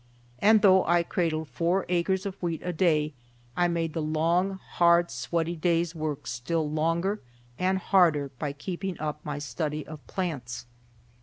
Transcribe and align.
And 0.39 0.65
although 0.65 0.83
I 0.89 1.03
cradled 1.03 1.47
four 1.49 1.85
acres 1.87 2.25
of 2.25 2.33
wheat 2.41 2.63
a 2.63 2.73
day, 2.73 3.13
I 3.55 3.67
made 3.67 3.93
the 3.93 4.01
long, 4.01 4.53
hard, 4.53 5.11
sweaty 5.11 5.55
day's 5.55 5.93
work 5.93 6.25
still 6.25 6.67
longer 6.67 7.21
and 7.59 7.77
harder 7.77 8.31
by 8.39 8.51
keeping 8.51 8.99
up 8.99 9.23
my 9.23 9.37
study 9.37 9.85
of 9.85 10.03
plants. 10.07 10.65